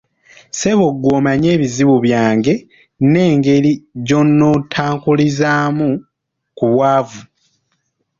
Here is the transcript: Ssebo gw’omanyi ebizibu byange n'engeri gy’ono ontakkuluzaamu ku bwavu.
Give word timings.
Ssebo 0.53 0.87
gw’omanyi 1.01 1.47
ebizibu 1.55 1.95
byange 2.05 2.53
n'engeri 3.09 3.71
gy’ono 4.07 4.45
ontakkuluzaamu 4.55 5.89
ku 6.57 6.65
bwavu. 6.71 7.21